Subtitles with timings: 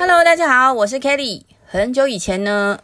[0.00, 1.42] Hello，大家好，我是 Kelly。
[1.66, 2.78] 很久以前呢，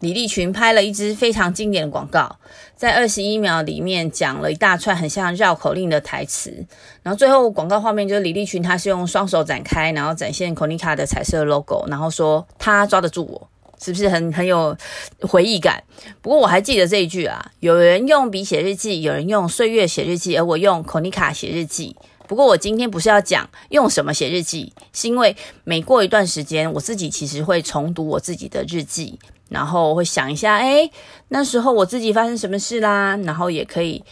[0.00, 2.36] 李立群拍了一支非常经典的广告，
[2.76, 6.66] 在二十一秒里面讲了一大串很像绕口令的台词，
[7.02, 13.48] 然后最后广告画面就是李立群，他是用双手展开，然后展现 Conica 的彩色 logo，然后说他抓得住我，
[13.82, 14.76] 是不是很很有
[15.22, 15.82] 回忆感？
[16.20, 21.96] 不过我还记得这一句啊，有人用笔写日记，有人用岁月写日记，而我用 Konica 写日记。
[22.28, 25.34] 不过我今天不是要讲用什么写日记，是因为
[25.64, 30.90] 每过一段时间，我自己其实会重读我自己的日记，然后会想一下，诶，
[31.28, 34.04] 那时候我自己发生什么事啦，然后也可以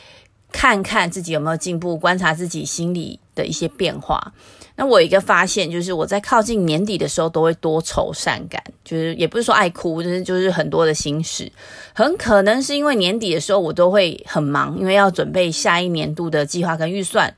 [0.51, 4.33] 看看自己有没有进步，观察自己心里的一些变化。
[4.79, 11.51] 那我有一个发现，就是我在靠近年底的时候，都会多愁善感，就是也不是说爱哭，就是就是很多的心事，
[11.95, 17.35] 很可能是因为年底的时候我都会很忙，因为要准备下一年度的计划跟预算。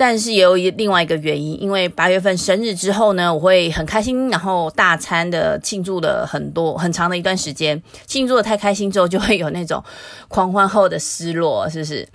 [0.00, 9.84] 但是也有一另外一个原因，因为八月份生日之后呢，我会很开心，然后大餐的庆祝了很多很长的一段时间，庆祝的太开心之后，就会有那种
[10.26, 12.08] 狂欢后的失落，是不是？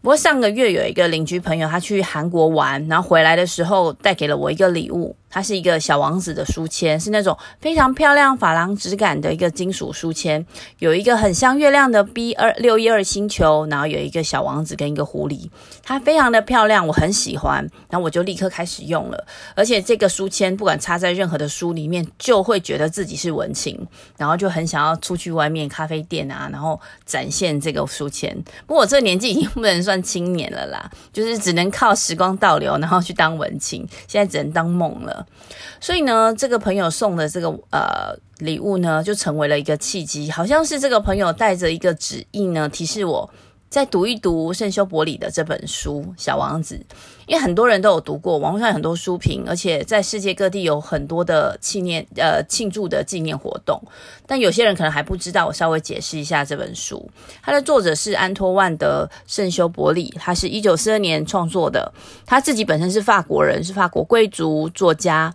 [0.00, 10.46] 不过上个月有一个邻居朋友，他去韩国玩，然后回来的时候带给了我一个礼物，它是一个小王子的书签，是那种非常漂亮珐琅质感的一个金属书签，
[10.78, 15.50] 有一个很像月亮的 B 二六一二星球，然后有一个小王子跟一个狐狸，
[15.82, 23.76] 它非常的漂亮，我很喜欢，然后我就立刻开始用了，而且这个书签不管插在任何的书里面，就会觉得自己是文青，
[24.16, 28.34] 然后就很想要出去外面咖啡店啊，然后展现这个书签。
[28.66, 29.82] 不过我这年纪已经不能。
[29.82, 35.21] 算青年了啦，就是只能靠时光倒流，然后去当文青，现在只能当梦了。
[35.80, 43.28] 所以呢，这个朋友送的这个呃礼物呢，就成为了一个契机，好像是这个朋友带着一个指引呢，提示我。
[43.72, 46.74] 再读一读圣修伯里的这本书《小王子》，
[47.26, 53.80] 因为很多人都有读过，网络上有很多书评，而且在世界各地有很多的纪念呃庆祝的纪念活动。
[54.26, 57.10] 但有些人可能还不知道，我稍微解释一下这本书。
[57.42, 61.90] 它的作者是安托万德圣修伯里，他是一九四二年创作的。
[62.26, 65.32] 他自己本身是法国人，是法国贵族、作家、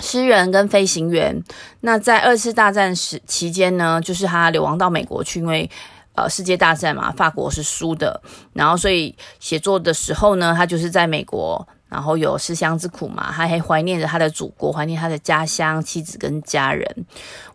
[0.00, 1.42] 诗人跟飞行员。
[1.80, 5.70] 那在二次大战时期间呢，就是他流亡到美国去，因为。
[6.16, 8.20] 呃，世界大战嘛，法国是输的，
[8.54, 17.06] 然后所以写作的时候呢，他就是在美国，然后有思乡之苦嘛，他还怀念着他的祖国，怀念他的家乡、妻子跟家人。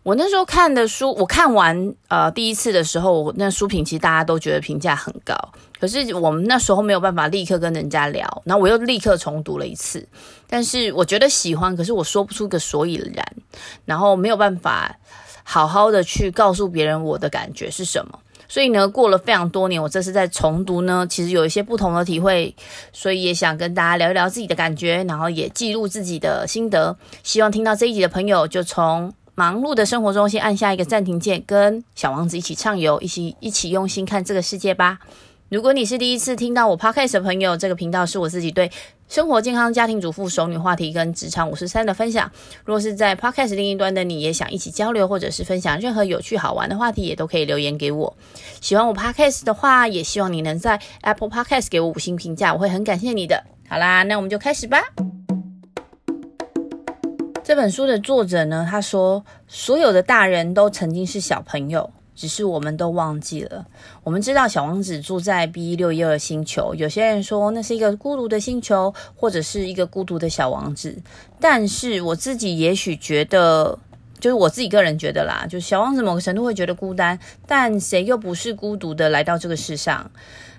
[0.04, 5.34] 我那时候看的书，我看完呃第一次的时候，那书评其实大家都觉得评价很高，
[5.80, 10.06] 可是我们那时候没有办法立刻跟人家聊，然后我又立刻重读了一次，
[10.46, 13.26] 但是我觉得喜欢，可是我说不出个所以然，
[13.84, 14.96] 然后没有办法
[15.42, 18.20] 好好的去告诉别人我的感觉是什么。
[18.52, 22.54] 所以呢，过了非常多年，我这次在重读呢，其实有一些不同的体会，
[22.92, 26.94] 所以也想跟大家聊一聊自己的感觉，然后也记录自己的心得。
[27.22, 34.98] 希望听到这一集的朋友，就从忙碌的生活中先按下一个暂停键，跟小王子一起畅游，一起一起用心看这个世界吧。
[35.52, 38.72] 如果你是第一次听到我 podcast 的朋友，这个频道是我自己对
[39.06, 42.32] 生活、健康、家庭主妇、熟女话题跟职场五十三的分享。
[42.64, 48.16] 如果是在 podcast 另一端的你，也想一起交流或者是分享任何有趣好玩的话题，也都可以留言给我。
[48.62, 53.44] 喜欢我 podcast 的话，也希望你能在 Apple Podcast 给我五星评价，我会很感谢你的。
[53.68, 54.82] 好啦，那我们就开始吧。
[57.44, 61.90] 这本书的作者呢，他说，所有的大人都曾经是小朋友。
[62.22, 63.66] 只是我们都忘记了。
[64.04, 71.02] 我们知道小王子住在 B 六一二星球，有些人说那是一个孤独的星球，或者是一个孤独的小王子。
[71.40, 73.76] 但是我自己也许觉得，
[74.20, 80.08] 就是我自己个人觉得啦，就小王子某个程度会觉得孤单，但谁又不是孤独的来到这个世上？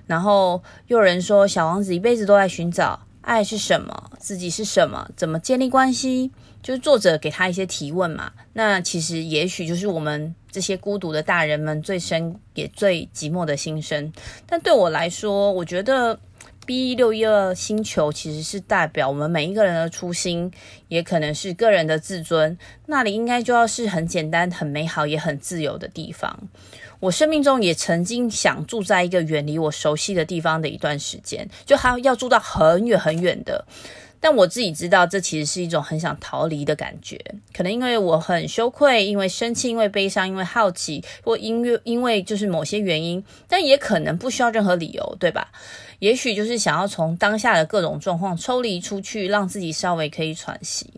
[0.06, 6.30] 然后又有人说小王子一辈子都在寻找爱是什么，自己是什么，怎么建立关系？
[6.62, 8.34] 就是作者给他一些提问嘛。
[8.52, 10.36] 那其实也许就是我们。
[10.54, 14.14] 这些孤独的大人们最深也最寂寞的心声，
[14.46, 16.20] 但对我来说，我觉得
[16.68, 20.52] B 六一二星球其实是代表我们每一个人的初心，
[20.90, 22.56] 也可能是个人的自尊。
[22.86, 26.40] 那里应该就要是很简单、很美好、也很自由的地方。
[27.00, 33.66] 我生命中也曾经想住在一个远离我熟悉的地方的一段时间，就还要住到很远很远的。
[34.24, 37.20] 但我自己知道，这其实是一种很想逃离的感觉。
[37.54, 43.22] 可能因为我很羞愧，因为生气，因为悲伤，因为好奇，或因为因为就是某些原因。
[43.50, 45.52] 但也可能不需要任何理由，对吧？
[46.00, 50.90] 也许就是想要从当下的各种状况抽离出去，让自己稍微可以喘息。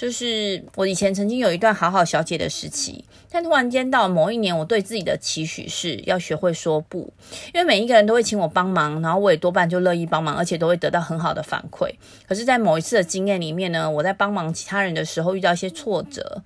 [0.00, 7.12] 就是我以前曾经有一段好好小姐的时期，但突然间到某一年，我对自己的期许是要学会说不，
[7.52, 11.90] 因为每一个人都会请我帮忙，然后我也多半就乐意帮忙，而且都会得到很好的反馈。
[12.26, 16.42] 可是，在某一次的经验里面呢，我在帮忙其他人的时候遇到一些挫折，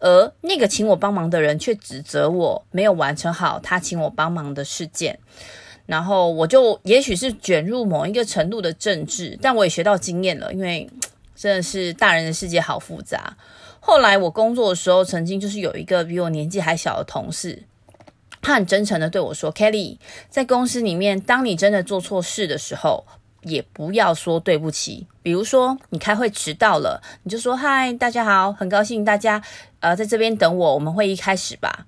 [0.00, 5.16] 而那个请我帮忙的人却指责我没有完成好他请我帮忙的事件，
[5.86, 10.90] 然后我就也许是卷入某一个程度的政治，但我也学到经验了，因为。
[11.40, 13.34] 真的是大人的世界好复杂。
[13.80, 17.62] 后来我工作的时候，曾经就是有一个比我年纪还小的同事，
[18.42, 19.96] 他很真诚的对我说：“Kelly，
[20.28, 23.06] 在公司里面，当你真的做错事的时候，
[23.40, 25.06] 也不要说对不起。
[25.22, 29.42] 比如说你开会迟到了，你就说嗨，大家好，很高兴大家
[29.80, 31.86] 呃在这边等我，我们会议开始吧。”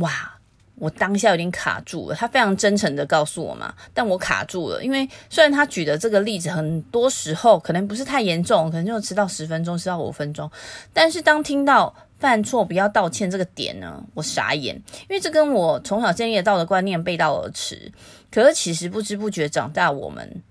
[0.00, 0.35] 哇！
[0.78, 10.50] 我当下有点卡住了，他非常真诚的告诉我嘛，但我卡住了，因为虽然他举的这个例子很多时候可能不是太严重，可能就迟到十分钟，迟到五分钟，
[10.92, 17.90] 但是当听到犯错不要道歉这个点呢，我傻眼，因为这跟我从小建立的道德观念背道而驰。
[18.30, 20.42] 可是其实不知不觉长大，我们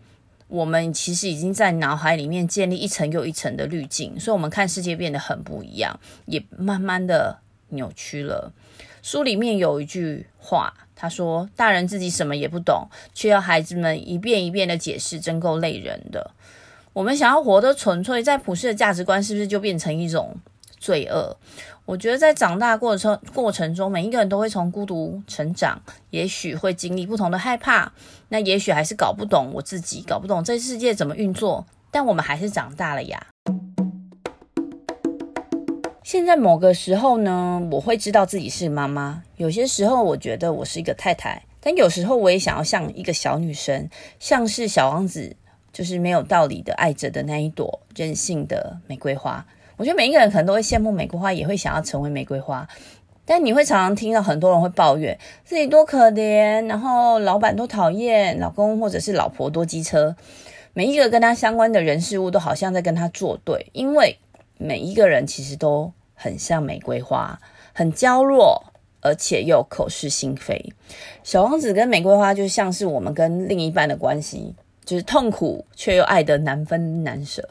[0.47, 7.37] 我们其实已经在脑海里面建立一层又一层的滤镜，所以我们看世界变得很不一样，也慢慢的
[7.69, 8.51] 扭曲了。
[9.05, 16.31] 书里面有一句话，他说：“大人自己什么也不懂，却要孩子们一遍一遍的解释，真够累人的。”
[16.91, 20.35] 我们想要活得纯粹，在普世的价值观是不是就变成一种
[20.79, 21.37] 罪恶？
[21.85, 25.79] 我觉得在长大过程过程中，每一个人都会从孤独成长，
[26.09, 27.93] 也许会经历不同的害怕，
[28.29, 33.27] 那也许还是搞不懂我自己，搞不懂这世界怎么运作，但我们还是长大了呀。
[36.05, 39.23] 现在某个时候呢，我会知道自己是妈妈。
[39.37, 45.35] 有些时候，我觉得我是一个太太，但有时候我也想要像一个小女生，像是小王子，
[45.73, 49.43] 就是没有道理的爱着的那一朵任性的玫瑰花。
[49.77, 52.67] 我觉得每一个人可能都会羡慕玫瑰花，也会想要成为玫瑰花。
[53.25, 60.15] 但你会常常听到很多人会抱怨自己多可怜，然后老板多讨厌，老公或者是老婆多机车。
[60.73, 64.19] 每一个跟他相关的人事物都好像在跟他作对，因为。
[64.57, 67.39] 每一个人其实都很像玫瑰花，
[67.73, 68.63] 很娇弱，
[69.01, 70.73] 而且又口是心非。
[71.23, 74.55] 小王子跟玫瑰花就像是我们跟另一半的关系，
[74.85, 77.49] 就是痛苦却又爱得难分难舍。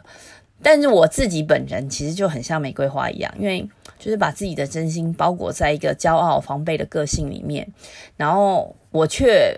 [0.62, 3.68] 但是我自己本人其实就很像玫瑰花一样，因为
[3.98, 7.70] 就是把自己的真心包裹在一个骄傲防备的个性里面，
[8.16, 9.54] 然后我却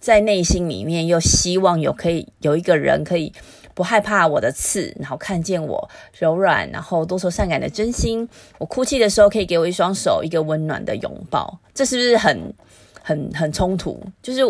[0.00, 3.32] 在内心里面又希望有可以有一个人可以。
[3.74, 8.26] 不害怕我的刺，然后看见我柔软，然后多愁善感的真心。
[8.58, 11.58] 我哭泣的时候，可以给我一双手，一个温暖的拥抱。
[11.74, 12.54] 这是不是很、
[13.02, 14.00] 很、很冲突？
[14.22, 14.44] 就是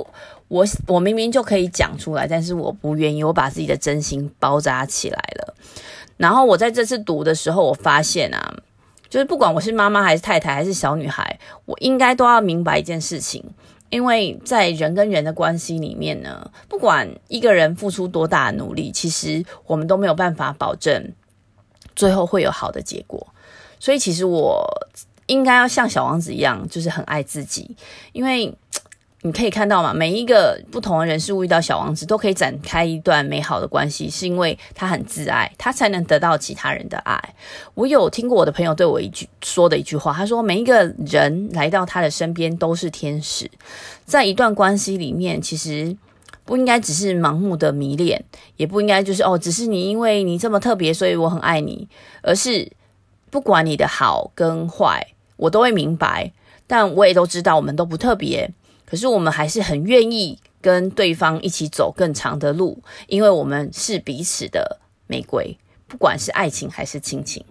[0.48, 3.24] 我，我明明就可以讲出来，但是我不愿意。
[3.24, 5.54] 我把自己的真心包扎起来了。
[6.18, 8.54] 然后我在这次读的时候，我发现啊，
[9.08, 13.42] 就是不管我是妈妈还是太太还是小女孩，我应该都要明白一件事情。
[13.90, 21.12] 因为在人跟人的关系里面呢，不管一个人付出多大的努力，其实我们都没有办法保证
[21.94, 23.26] 最后会有好的结果。
[23.78, 24.66] 所以，其实我
[25.26, 27.76] 应该要像小王子一样，就是很爱自己，
[28.12, 28.54] 因为。
[29.26, 37.18] 你可以看到嘛，每一个不同的人事物遇到小王子，都可以展开一段美好的关系，是因为他很自爱，他才能得到其他人的爱。
[37.72, 43.50] 我有听过我的朋友对我一句说的一句话，他说：“每一个人来到他的身边都是天使。”
[44.04, 45.96] 在一段关系里面，其实
[46.44, 48.22] 不应该只是盲目的迷恋，
[48.58, 51.88] 也不应该就是哦，只是你因为你这么特别，所以我很爱你，
[52.20, 52.70] 而是
[53.30, 56.30] 不管你的好跟坏，我都会明白，
[56.66, 58.50] 但我也都知道，我们都不特别。
[58.94, 65.58] 可是我们还是很愿意跟对方一起走更长的路，因为我们是彼此的玫瑰，
[65.88, 67.44] 不管是爱情还是亲情。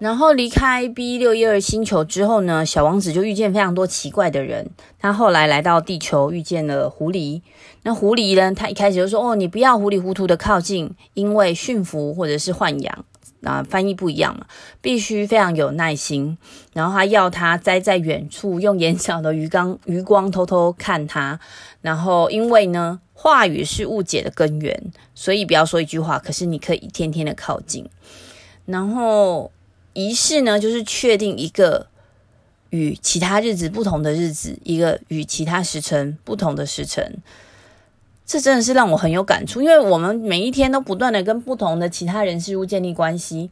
[0.00, 4.68] 然后离开 B 六一二星球之后呢，小王子就遇见非常多奇怪的人。
[4.98, 7.42] 他后来来到地球，遇见了狐狸。
[7.84, 13.04] 那狐狸呢，他一开始就说：“哦，你不要糊里糊涂的靠近，因为驯服或者是豢养。”
[13.42, 14.46] 啊，翻译不一样嘛，
[14.80, 16.36] 必须非常有耐心。
[16.72, 21.40] 然后他要他待在远处，用眼角的余光 余光偷偷看他。
[21.80, 27.88] 然后因为呢，话语是误解的根源，所以不要说一句话，可是你可以一天天的靠近。
[28.66, 29.50] 然后
[29.94, 31.86] 仪式呢，就是确定一个
[32.68, 37.18] 与其他日子不同的日子，一个与其他时辰不同的时辰。
[38.30, 43.50] 这真的是让我很有感触，因为我们每一天都不断的跟不同的其他人事物建立关系，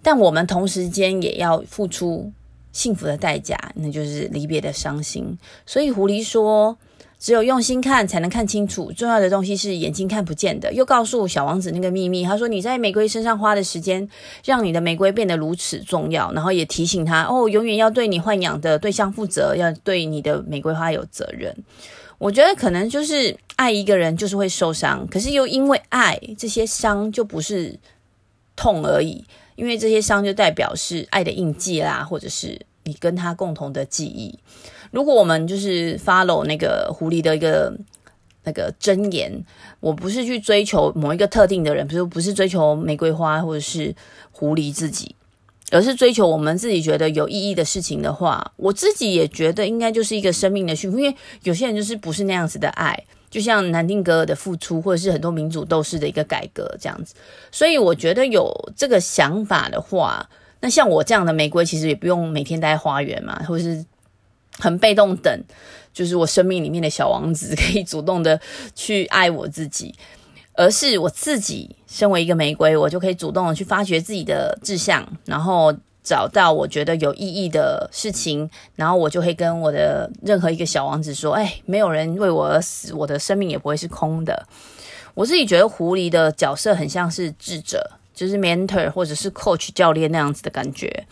[0.00, 2.30] 但我们同时间也要付出
[2.70, 5.36] 幸福的代价，那就是离别的伤心。
[5.66, 6.78] 所以狐狸说，
[7.18, 10.72] 只有用心看才能看清楚，重要的东西是眼睛看不见的。
[10.72, 14.08] 又告诉小王子那个秘密，他说你在玫瑰身上花的时间，
[14.44, 16.30] 让你的玫瑰变得如此重要。
[16.32, 21.52] 然后也提醒他哦，永远要对你豢养的对象负责，要对你的玫瑰花有责任。
[22.22, 27.76] 我觉得可能就是爱一个人就是会受伤，可是又因为爱，这些伤就不是
[28.54, 29.24] 痛而已，
[29.56, 34.38] 因为这些伤就代表是爱的印记啦，或者是你跟他共同的记忆。
[34.92, 37.76] 如果我们就是 follow 那个狐狸的一个
[38.44, 39.44] 那个箴言，
[39.80, 43.92] 我不是去追求某一个特定的人，比如不是追求玫瑰花或者是
[44.30, 45.16] 狐狸自己。
[45.72, 50.98] 而是追求我们自己觉得有意义的事情的话，我自己也觉得应该就是一个生命的幸福。
[50.98, 57.14] 因为有些人就是不是那样子的爱，就像南丁格尔的付出，或者是很多民主斗士的一个改革这样子。
[57.50, 60.28] 所以我觉得有这个想法的话，
[60.60, 63.82] 那像我这样的玫瑰，其实也不用每天待在花园嘛，或是
[64.58, 65.42] 很被动等，
[65.94, 68.38] 就是我生命里面的小王子 可以主动的
[68.74, 69.94] 去爱我自己。
[70.54, 84.46] 而是我自己身为一个玫瑰，我就可以主动的去发掘自己的志向，然后找到我觉得有意义的事情，然后我就会跟我的任何一个小王子说：“哎，没有人为我而死，我的生命也不会是空的。”
[85.14, 91.06] 我自己觉得狐狸的角色很像是智者，就是 mentor 或者是 coach 教练那样子的感觉。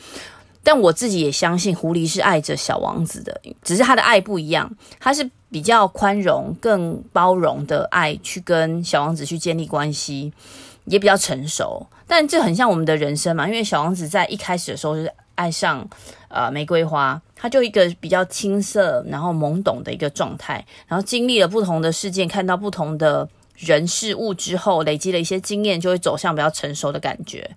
[0.63, 10.31] 但我自己也相信狐狸是爱着小王子的，只是他的爱不一样，他是比较宽容、更包容的爱去跟小王子去建立关系，
[10.85, 11.87] 也比较成熟。
[12.07, 15.89] 但这很像我们的人生嘛，因为小王子在一开始的时候是爱上
[16.29, 23.27] 呃玫瑰花，他就一个比较青涩然后懵懂的一个状态，然后经历了不同的事件，看到不同的
[23.57, 27.51] 人事物之后，累积了一些经验，就会走向比较成熟的感觉，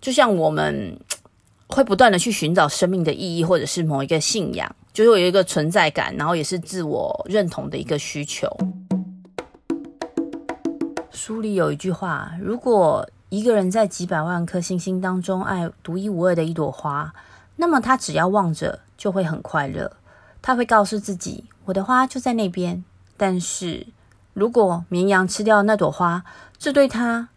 [0.00, 0.98] 就像我们。
[1.74, 8.48] 会不断的去寻找生命的意义，或者是某一个信仰，就是有一个存在感，然后也是自我认同的一个需求。
[11.10, 17.12] 书里有一句话：如果一个人在几百万颗星星当中爱独一无二的一朵花，
[17.56, 19.90] 那么他只要望着就会很快乐。
[20.40, 22.84] 他会告诉自己：我的花就在那边。
[23.16, 23.88] 但是
[24.32, 26.22] 如果绵羊吃掉那朵花，
[26.56, 27.30] 这对他。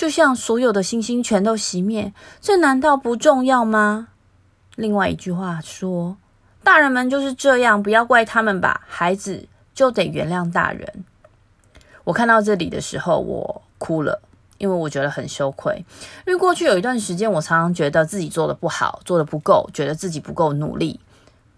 [0.00, 4.08] 就像所有的星星全都熄灭，这难道不重要吗？
[4.76, 6.16] 另外一句话说
[6.64, 11.04] ：“大人们就是这样，不要怪他们吧，孩子就得原谅大人。”
[12.04, 14.22] 我看到这里的时候，我哭了，
[14.56, 15.84] 因为我觉得很羞愧。
[16.26, 20.98] 因为过去有一段时间，我常常觉得自己做的不好，做的不够，觉得自己不够努力，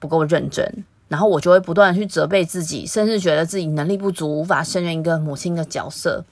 [0.01, 6.25] 不够认真，然后我就会不断去责备自己，甚至觉得自己能力不足，无法胜任一个母亲的角色。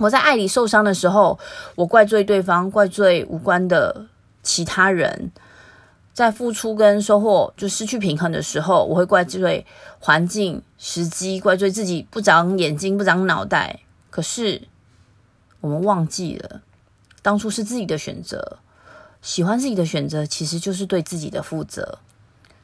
[0.00, 1.38] 我在爱里受伤的时候，
[1.74, 4.06] 我怪罪对方，怪罪无关的
[4.42, 5.30] 其他人。
[6.14, 9.66] 在付出跟收获就失去平衡的时候，我会怪罪
[9.98, 13.80] 环境、时机，怪罪自己不长眼睛、不长脑袋。
[14.08, 14.62] 可是
[15.60, 16.62] 我们忘记了，
[17.20, 18.56] 当初是自己的选择，
[19.20, 21.98] 喜欢自己的选择，其实就是对自己的负责。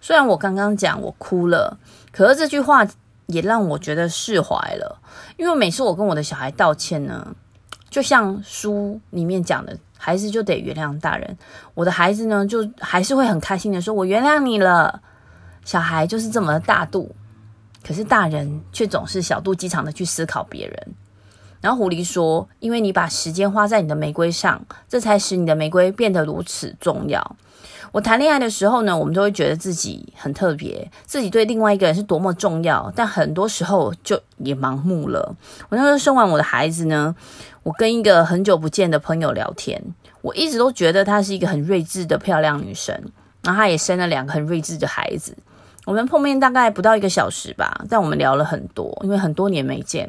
[0.01, 1.79] 虽然我刚刚讲我哭了，
[2.11, 2.89] 可是这句话。
[3.27, 5.01] 也让我觉得释怀了，
[5.37, 7.27] 因为每次我跟我的小孩道歉呢，
[7.91, 11.37] 就像书里面讲的，孩子就得原谅大人。
[11.75, 15.03] 我的孩子呢，就还是会很开心的说：“我原谅你了。”
[15.65, 17.15] 小孩就是这么大度，
[17.85, 20.95] 可是大人却总是小肚鸡肠的去思考别人。
[21.67, 27.37] 然后狐狸说：“因为你把时间花在你的玫瑰上，这才使你的玫瑰变得如此重要。”
[27.91, 35.35] 我谈恋爱的时候呢，我们都会觉得自己很特别，自己对另外一个人是多么重要，但很多时候就也盲目了。
[35.69, 37.17] 我那时候生完我的孩子呢，
[37.65, 39.83] 我跟一个很久不见的朋友聊天，
[40.23, 42.95] 我一直都觉得她是一个很睿智的漂亮女生，
[43.43, 45.37] 然后她也生了两个很睿智的孩子。
[45.85, 50.09] 我们碰面大概不到一个小时吧，但我们聊了很多，因为很多年没见。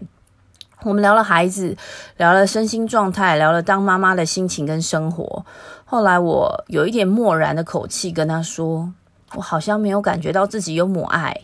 [0.84, 1.76] 我们聊了孩子，
[2.18, 5.46] 聊了身心状态，聊了当妈妈的心情跟生活。
[5.86, 8.94] 后来我有一点漠然的口气跟他说
[9.36, 11.42] ：“我好像没有感觉到自己有母爱。”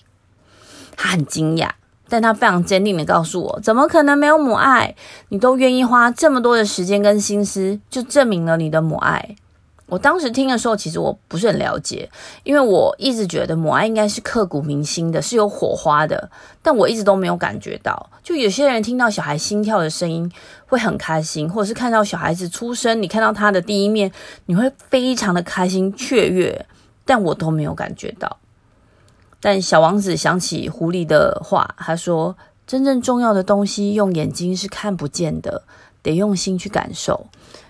[0.95, 1.71] 他很惊讶，
[2.07, 4.95] 但他非常坚定的告诉我：“怎么可能没有母爱？
[5.29, 9.35] 你都愿意花这么多的时间跟心思，就证明了你的母爱。”
[9.85, 12.09] 我当时听的时候，其实我不是很了解，
[12.43, 18.09] 因为我一直觉得母爱应该是刻骨铭心的，是有火花的，但我一直都没有感觉到。
[18.23, 20.31] 就有些人听到小孩心跳的声音
[20.65, 24.11] 会很开心，或者是看到小孩子出生，你看到他的第一面，
[24.45, 26.65] 你会非常的开心雀跃，
[27.05, 28.37] 但我都没有感觉到。
[29.41, 32.35] 但小王子想起狐狸的话，他说
[32.65, 35.63] ：“真正重要的东西，用眼睛是看不见的，
[36.01, 37.27] 得用心去感受。”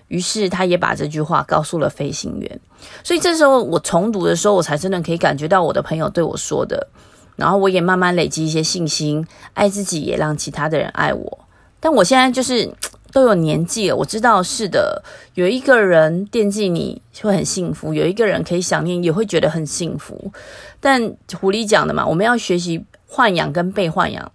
[0.08, 2.60] 于是他也把这句话告诉了飞行员，
[3.02, 6.88] 所以这时候我重读的时候，我才真的可以感觉到我的朋友对我说的
[7.36, 11.38] ：“然后我也慢慢累积一些信心，爱自己也让其他的人爱我。
[11.80, 12.70] 但我现在就是
[13.12, 15.02] 都有年纪了，我知道是的，
[15.34, 20.32] 有一个人惦记你会很幸福，有一个人可以想念也会觉得很幸福。
[20.80, 24.32] 但狐狸讲的嘛，我们要学习豢养跟被豢养。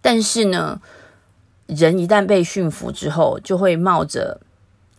[0.00, 0.80] 但是呢，
[1.66, 4.40] 人一旦被驯服之后，就会冒着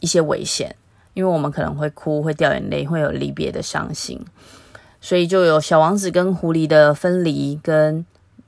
[0.04, 0.76] 一些危险，
[1.14, 4.20] 因为我们可能会哭，会掉眼泪，会有离别的伤心。
[5.00, 8.06] 所以就有小王子跟狐狸的分离，跟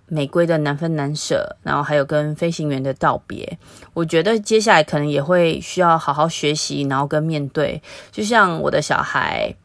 [0.07, 3.57] 玫瑰的难分难舍，然后还有跟飞行员的道别。
[3.93, 7.81] 我觉得接下来可能也会需要好好学习，然后跟面对。
[8.12, 9.55] 就像我的小孩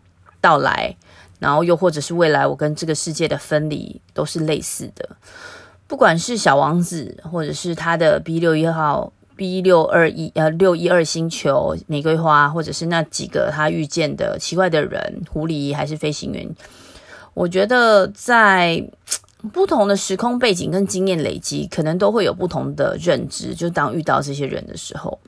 [0.41, 0.97] 到来，
[1.41, 5.09] 然后又或者是未来我跟这个世界的分离，都是类似的。
[5.89, 16.47] 不管是小王子，或者是他的 B 六一号、B 六二一呃六一二星球玫瑰花，或者是那几个他遇见的奇怪的人，狐狸还是飞行员，
[17.33, 18.87] 我觉得在
[19.51, 23.55] 不同的时空背景跟经验累积，可能都会有不同的认知。
[23.55, 25.19] 就当遇到这些人的时候，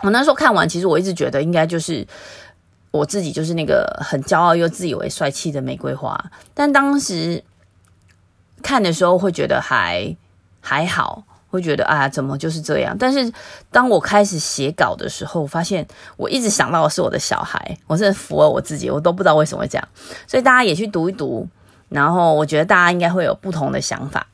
[0.00, 2.06] 我那时候看完，其实我一直觉得应该就是
[2.90, 7.44] 我自己，就是那个很骄傲又自以为帅气的玫瑰花，但当时。
[8.62, 10.16] 看的时候会觉得还
[10.60, 12.96] 还好，会觉得啊，怎么就是这样？
[12.98, 13.32] 但是
[13.70, 15.86] 当我开始写稿的时候，我发现
[16.16, 19.88] 我一直想到的是我的小孩，我真的服了我自己，我都不知道为什么会这样。
[20.26, 21.48] 所以大家也去读一读，
[21.88, 24.26] 然后我觉得大家应该会有不同的想法。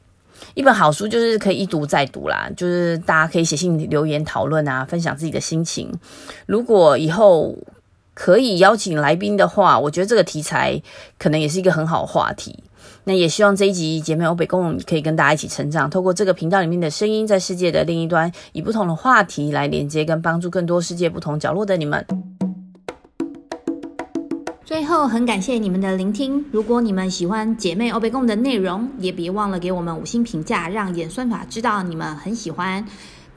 [0.54, 5.90] 一本好书就是可以一读再读啦，就是大家可以写信留言讨论啊，分享自己的心情。
[6.46, 7.56] 如果以后
[8.12, 10.82] 可以邀请来宾的话，我觉得这个题材
[11.18, 12.62] 可能也是一个很好的话题。
[13.04, 22.06] 那也希望这一集姐妹欧北共可以跟大家一起成长，透过这个频道里面的声音，在世界的另一端，以不同的话题来连接跟帮助更多世界不同角落的你们。
[24.64, 26.42] 最后，很感谢你们的聆听。
[26.50, 32.82] 如果你们喜欢姐妹欧北共的内容，也别忘了给我们五星评价，让演算法知道你们很喜欢。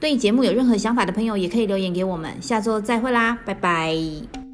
[0.00, 2.30] 对节目有任何想法的朋友，也可以留言给我们。
[2.40, 4.45] 下周再会啦，拜拜。